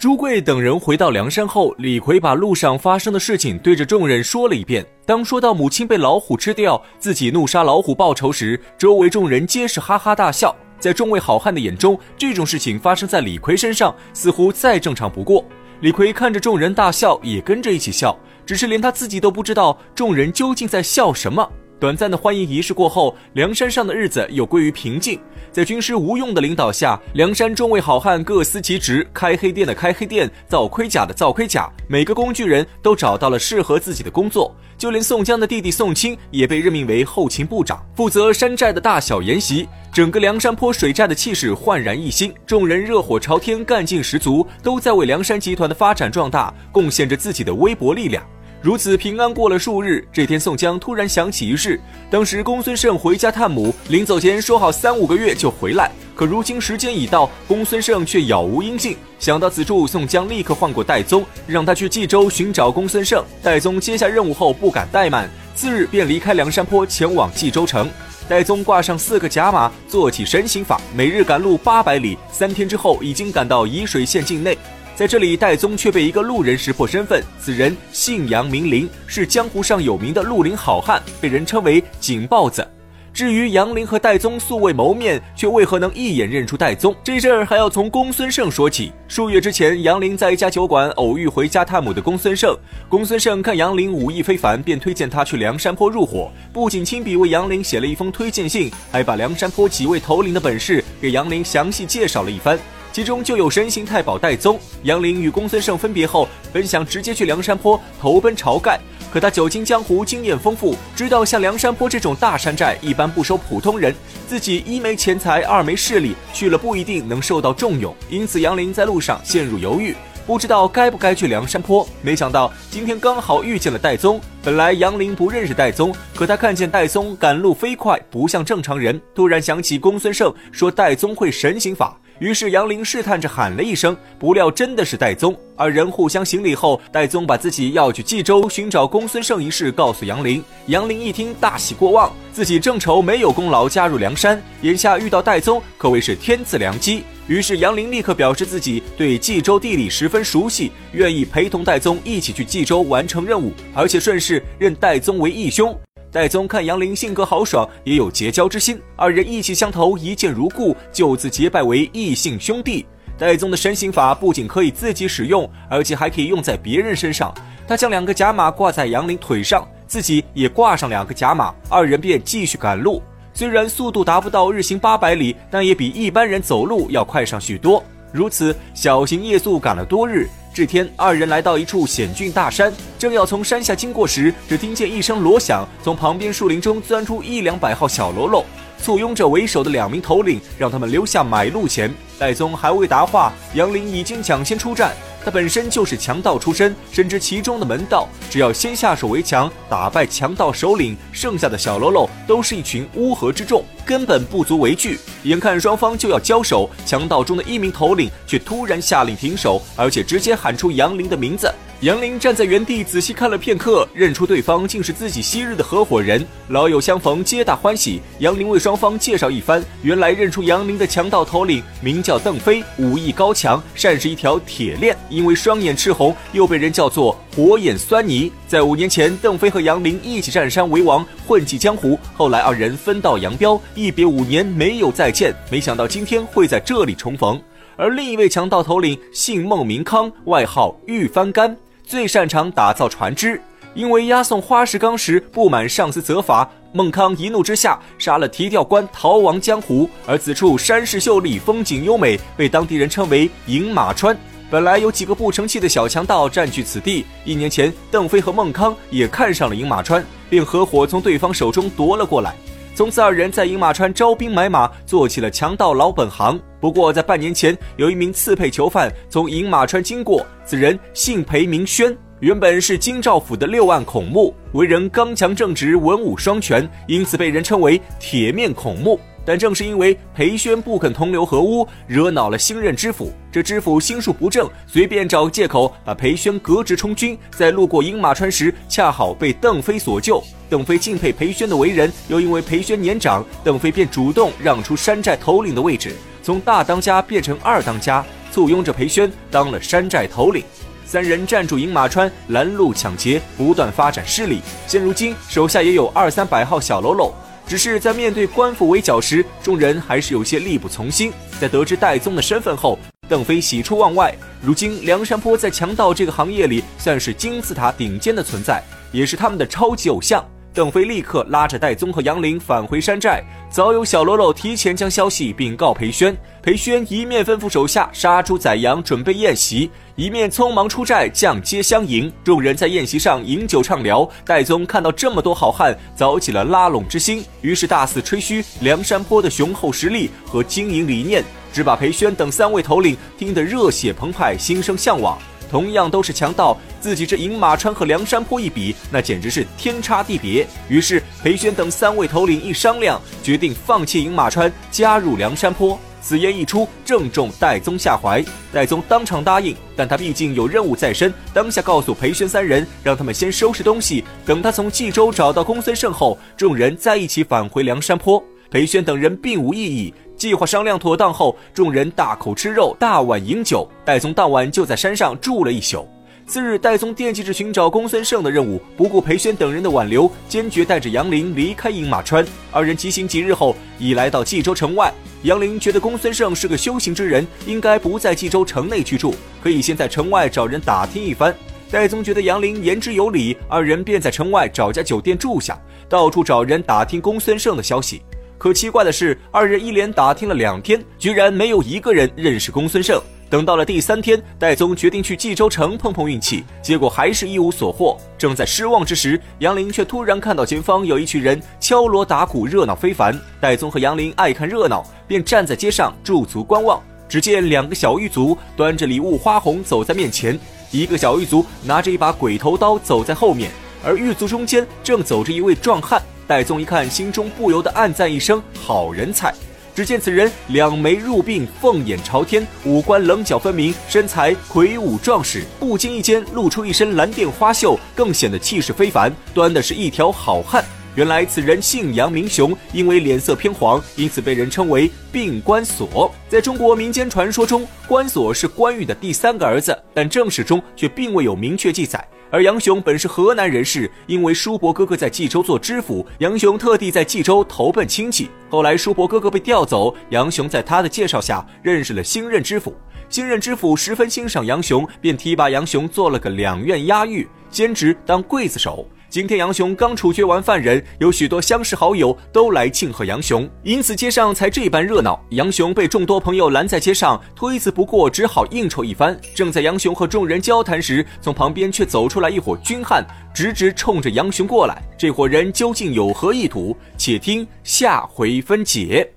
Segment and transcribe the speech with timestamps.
[0.00, 4.82] 朱贵等人回到梁山后，李逵把路上发生的事情对着众人说了一遍。
[5.04, 10.56] 当说到母亲被老虎吃掉，自己怒杀老虎报仇时，周围众人皆是哈哈大笑。
[10.78, 15.44] 在众位好汉的眼中，这种事情发生在李逵身上，似乎再正常不过。
[15.82, 21.46] 李逵看着众人大笑，也跟着一起笑，只是连他自己都不知道众人究竟在笑什么。
[21.80, 25.18] 短暂的欢迎仪式过后，梁山上的日子又归于平静。
[25.50, 31.72] 在军师吴用的领导下，梁山众位好汉各司其职，开黑店的开黑店，造盔甲的造盔甲。
[31.88, 39.66] 每个工具人都找到了适合自己的工作，就连宋江的弟弟宋清也被任命为后勤部长，负责山寨的大小筵席。
[39.90, 48.22] 整个梁山坡水寨的气势焕然一新，众人热火朝天，干劲十足，都在为梁山集团的发展壮大贡献着自己的微薄力量。
[48.62, 51.80] 如此平安过了数日，这天宋江突然想起一事。
[52.10, 58.94] 当时公孙胜回家探母，临走前说好三五个月就回来，可如今时间已到，公孙胜却杳无音信。
[59.18, 63.24] 想到此处，宋江立刻唤过戴宗，让他去冀州寻找公孙胜。
[63.42, 67.88] 戴宗接下任务后不敢怠慢，次日便离开梁山坡前往冀州城。
[68.28, 74.58] 戴宗挂上四个甲马，做起神行法，每日赶路八百里，三天之后已经赶到沂水县境内。
[75.00, 77.24] 在这里，戴宗却被一个路人识破身份。
[77.40, 82.68] 此人姓杨，名林，是江湖上有名的绿林好汉，被人称为“警豹子”。
[83.10, 86.94] 至于杨林和戴宗素未谋面，却为何能一眼认出戴宗？
[87.02, 88.92] 这事儿还要从公孙胜说起。
[89.08, 92.54] 数月之前，杨林在一家酒馆偶遇回家探母的公孙胜。
[92.86, 96.30] 公孙胜看杨林武艺非凡，便推荐他去梁山坡入伙。
[96.52, 102.58] 不仅亲笔为杨林写了一封推荐信，还把梁山坡几位头领的本事给杨林详细介绍了一番。
[102.92, 104.58] 其中就有神行太保戴宗。
[104.82, 108.80] 杨林与公孙胜分别后，本想直接去梁山坡投奔晁盖，
[109.12, 113.94] 可他久经江湖，经验丰富，知道像梁山坡这种大山寨一般不收普通人，
[114.26, 117.94] 自己一没钱财，二没势力，去了不一定能受到重用。
[118.08, 119.94] 因此，杨林在路上陷入犹豫，
[120.26, 121.86] 不知道该不该去梁山坡。
[122.02, 124.20] 没想到今天刚好遇见了戴宗。
[124.42, 131.96] 本来杨林不认识戴宗，可他看见戴宗赶路飞快，不像正常人，突然想起公孙胜说戴宗会神行法。
[132.20, 135.34] 于是杨林试探着喊了一声，不料真的是戴宗。
[135.56, 140.44] 二人互相行礼后，戴宗把自己要去冀州寻找公孙胜一事告诉杨林。
[140.66, 147.02] 杨林一听大喜过望，自己正愁没有功劳加入梁山，眼下遇到戴宗可谓是天赐良机。
[147.26, 155.74] 于是杨林立刻表示自己对冀州地理十分熟悉，愿意陪同戴宗一起去冀州完成任务，而且顺势认戴宗为义兄。
[156.12, 162.84] 戴宗看杨林性格豪爽，也有结交之心，二人意气相投，一见如故，就此结拜为异姓兄弟。
[163.16, 167.32] 戴宗的神行法不仅可以自己使用，而且还可以用在别人身上。
[167.68, 173.00] 他将两个甲马挂在杨林腿上，自己也挂上两个甲马，二人便继续赶路。
[173.32, 177.84] 虽然速度达不到日行八百里，但也比一般人走路要快上许多。
[178.12, 180.28] 如此小行夜宿赶了多日。
[180.52, 188.44] 这天，二人来到一处险峻大山，正要从山下经过时，只听见一声锣响，从旁边树林中钻出一两百号小喽啰，
[188.82, 191.92] 簇拥着为首的两名头领，让他们留下买路钱。
[192.18, 194.92] 戴宗还未答话，杨林已经抢先出战。
[195.22, 198.08] 他本身就是强盗出身，深知其中的门道。
[198.30, 204.98] 只要先下手为强，打败强盗首领，剩下的小喽啰都是一群乌合之众，根本不足为惧。
[205.24, 211.52] 眼看双方就要交手，强盗中的一名头领却突然下令停手，而且直接喊出杨林的名字。
[211.80, 218.02] 杨林站在原地仔细看了片刻，认出对方竟是自己昔日的合伙人，老友相逢，皆大欢喜。
[218.18, 228.30] 杨林为双方介绍一番，原来认出杨林的强盗头领名叫邓飞，武艺高强，善是一条铁链，因为双眼赤红，又被人叫做火眼狻猊。
[228.46, 231.98] 在五年前，邓飞和杨林一起占山为王，混迹江湖。
[232.12, 235.34] 后来二人分道扬镳，一别五年没有再见。
[235.50, 237.40] 没想到今天会在这里重逢。
[237.78, 241.56] 而另一位强盗头领姓孟，名康，外号玉翻竿。
[241.90, 243.42] 最擅长打造船只，
[243.74, 249.90] 因为押送花石纲时不满上司责罚，孟康一怒之下杀了提调官，逃亡江湖。
[250.06, 254.16] 而此处山势秀丽，风景优美，被当地人称为饮马川。
[254.48, 262.36] 本来有几个不成器的小强盗占据此地，一年前邓飞和孟康也看上了饮马川，便合伙从对方手中夺了过来。
[262.72, 266.40] 从此，二人在饮马川招兵买马，做起了强盗老本行。
[266.60, 279.00] 不过，在半年前，有一名刺配囚犯从饮马川经过，此人姓裴名轩，原本是京兆府的六案孔目，为人刚强正直，文武双全，因此被人称为铁面孔目。
[279.24, 283.12] 但正是因为裴宣不肯同流合污，惹恼了新任知府。
[283.30, 287.16] 这知府心术不正，随便找个借口把裴宣革职充军。
[287.30, 290.22] 在路过饮马川时，恰好被邓飞所救。
[290.48, 298.04] 邓飞敬佩裴宣的为人，又因为裴宣年长，邓飞便主动让出山寨头领的位置，从大当家变成二当家。
[298.32, 300.44] 簇拥着裴宣当了山寨头领。
[300.84, 304.40] 三人占住饮马川，拦路抢劫，不断发展势力。
[304.68, 307.12] 现如今手下也有二三百号小喽啰，
[307.44, 311.12] 只是在面对官府围剿时，众人还是有些力不从心。
[311.40, 312.78] 在得知戴宗的身份后，
[313.08, 314.14] 邓飞喜出望外。
[314.40, 318.62] 如今梁山泊在强盗这个行业里算是金字塔顶尖的存在，
[318.92, 320.24] 也是他们的超级偶像。
[320.52, 323.22] 邓飞立刻拉着戴宗和杨凌返回山寨。
[323.48, 332.12] 早有小喽啰提前将消息禀告裴宣，裴宣一面吩咐手下杀猪宰羊准备宴席，一面匆忙出寨降阶相迎。
[332.24, 334.08] 众人在宴席上饮酒畅聊。
[334.24, 345.16] 戴宗看到这么多好汉，早起了拉拢之心，于是大肆吹嘘梁山泊的雄厚实力和经营理念，只把裴宣等三位头领听得热血澎湃，心生向往。
[345.50, 350.46] 同样都是强盗，自己这饮马川和梁山泊一比，那简直是天差地别。
[350.68, 355.78] 于是裴宣等三位头领一商量，决定放弃饮马川，加入梁山泊。
[356.02, 358.24] 此言一出，正中戴宗下怀。
[358.50, 368.22] 戴宗当场答应，但他毕竟有任务在身，当下告诉裴宣三人，让他们先收拾东西，等他从冀州找到公孙胜后，众人再一起返回梁山坡。
[368.50, 369.94] 裴宣等人并无异议。
[370.20, 373.66] 计划商量妥当后，众人大口吃肉，大碗饮酒。
[373.86, 375.88] 戴宗当晚就在山上住了一宿。
[376.26, 382.22] 次日，戴宗惦记着寻找公孙胜的任务，不顾裴宣等人的挽留，坚决带着杨林离开饮马川。
[382.52, 384.92] 二人急行几日后，已来到冀州城外。
[385.22, 391.34] 杨林觉得公孙胜是个修行之人，应该不在冀州城内居住，可以先在城外找人打听一番。
[391.70, 395.58] 戴宗觉得杨林言之有理，二人便在城外找家酒店住下，
[395.88, 398.02] 到处找人打听公孙胜的消息。
[398.40, 402.98] 可奇怪的是，二人一连打听了两天，居然没有一个人认识公孙胜。
[403.28, 407.98] 等到了第三天，戴宗决定去冀州城碰碰运气，结果还是一无所获。
[408.16, 413.14] 正在失望之时，杨林却突然看到前方有一群人敲锣打鼓，热闹非凡。
[413.42, 416.82] 戴宗和杨林爱看热闹，便站在街上驻足观望。
[417.10, 420.40] 只见两个小狱卒端着礼物花红走在面前，
[420.70, 423.50] 一个小狱卒拿着一把鬼头刀走在后面，
[423.84, 426.00] 而狱卒中间正走着一位壮汉。
[426.30, 429.34] 戴宗一看，心中不由得暗赞一声：“好人才！”
[429.74, 439.12] 只见此人两眉入鬓，凤眼朝天，五官棱角分明，身材魁梧壮实，不经意间露出一身蓝靛花袖，更显得气势非凡。
[439.34, 440.64] 端的是一条好汉。
[441.00, 446.14] 原来此人姓杨名雄，因为脸色偏黄，因此被人称为病关索。
[446.28, 452.06] 在中国民间传说中，关索是关羽的第三个儿子，但正史中却并未有明确记载。
[452.30, 458.28] 而杨雄本是河南人士，因为叔伯哥哥在冀州做知府，杨雄特地在冀州投奔亲戚。
[458.50, 462.76] 后来叔伯哥哥被调走，杨雄在他的介绍下认识了新任知府。
[463.08, 468.86] 新任知府十分欣赏杨雄，便提拔杨雄做了个两院押狱，兼职当刽子手。
[469.10, 475.20] 今天杨雄刚处决完犯人，有许多相识好友都来庆贺杨雄，因此街上才这般热闹。
[475.30, 479.20] 杨雄被众多朋友拦在街上，推辞不过，只好应酬一番。
[479.34, 483.04] 正在杨雄和众人交谈时，从旁边却走出来一伙军汉，
[483.34, 484.80] 直直冲着杨雄过来。
[484.96, 486.76] 这伙人究竟有何意图？
[486.96, 489.12] 且听下回分解。